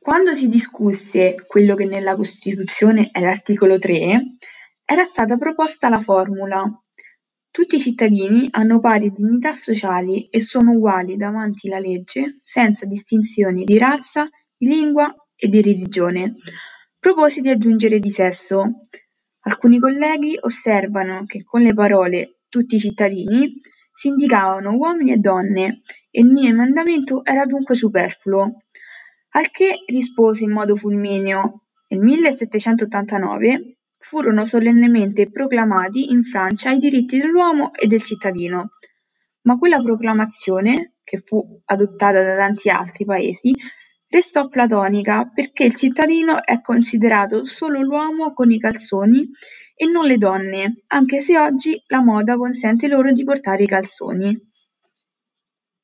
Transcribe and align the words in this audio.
Quando 0.00 0.34
si 0.34 0.48
discusse 0.48 1.44
quello 1.46 1.74
che 1.76 1.84
nella 1.84 2.14
Costituzione 2.14 3.10
è 3.12 3.20
l'articolo 3.20 3.78
3, 3.78 4.22
era 4.84 5.04
stata 5.04 5.36
proposta 5.36 5.88
la 5.88 6.00
formula 6.00 6.68
tutti 7.52 7.76
i 7.76 7.80
cittadini 7.80 8.46
hanno 8.52 8.78
pari 8.78 9.10
dignità 9.10 9.54
sociali 9.54 10.28
e 10.28 10.40
sono 10.40 10.70
uguali 10.70 11.16
davanti 11.16 11.68
la 11.68 11.80
legge 11.80 12.38
senza 12.44 12.86
distinzioni 12.86 13.64
di 13.64 13.76
razza, 13.76 14.28
di 14.56 14.68
lingua 14.68 15.12
e 15.34 15.48
di 15.48 15.60
religione. 15.60 16.34
Proposi 17.00 17.40
di 17.40 17.48
aggiungere 17.48 17.98
di 17.98 18.10
sesso. 18.10 18.82
Alcuni 19.40 19.80
colleghi 19.80 20.38
osservano 20.40 21.24
che 21.26 21.42
con 21.42 21.62
le 21.62 21.74
parole 21.74 22.36
tutti 22.48 22.76
i 22.76 22.78
cittadini 22.78 23.52
si 23.92 24.06
indicavano 24.06 24.76
uomini 24.76 25.12
e 25.12 25.16
donne 25.16 25.80
e 26.08 26.20
il 26.20 26.28
mio 26.28 26.50
emendamento 26.50 27.24
era 27.24 27.46
dunque 27.46 27.74
superfluo. 27.74 28.62
Al 29.32 29.50
che 29.50 29.84
rispose 29.86 30.44
in 30.44 30.50
modo 30.50 30.74
fulmineo 30.74 31.66
nel 31.88 32.00
1789 32.00 33.76
furono 33.98 34.44
solennemente 34.44 35.30
proclamati 35.30 36.10
in 36.10 36.24
Francia 36.24 36.70
i 36.70 36.78
diritti 36.78 37.18
dell'uomo 37.18 37.72
e 37.74 37.86
del 37.86 38.02
cittadino. 38.02 38.70
Ma 39.42 39.56
quella 39.56 39.80
proclamazione, 39.80 40.94
che 41.04 41.18
fu 41.18 41.60
adottata 41.66 42.22
da 42.24 42.34
tanti 42.34 42.70
altri 42.70 43.04
paesi, 43.04 43.54
restò 44.08 44.48
platonica 44.48 45.30
perché 45.32 45.64
il 45.64 45.76
cittadino 45.76 46.44
è 46.44 46.60
considerato 46.60 47.44
solo 47.44 47.80
l'uomo 47.80 48.32
con 48.32 48.50
i 48.50 48.58
calzoni 48.58 49.28
e 49.74 49.86
non 49.86 50.06
le 50.06 50.18
donne, 50.18 50.82
anche 50.88 51.20
se 51.20 51.38
oggi 51.38 51.80
la 51.86 52.02
moda 52.02 52.36
consente 52.36 52.88
loro 52.88 53.12
di 53.12 53.22
portare 53.22 53.62
i 53.62 53.68
calzoni. 53.68 54.49